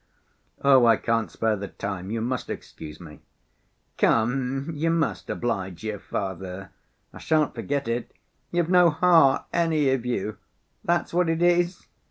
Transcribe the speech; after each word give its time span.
"Oh, 0.63 0.87
I 0.87 0.95
can't 0.97 1.29
spare 1.29 1.55
the 1.55 1.67
time. 1.67 2.09
You 2.09 2.21
must 2.21 2.49
excuse 2.49 2.99
me." 2.99 3.19
"Come, 3.99 4.71
you 4.73 4.89
might 4.89 5.29
oblige 5.29 5.83
your 5.83 5.99
father. 5.99 6.71
I 7.13 7.19
shan't 7.19 7.53
forget 7.53 7.87
it. 7.87 8.11
You've 8.49 8.67
no 8.67 8.89
heart, 8.89 9.45
any 9.53 9.91
of 9.91 10.03
you—that's 10.03 11.13
what 11.13 11.29
it 11.29 11.43
is? 11.43 11.85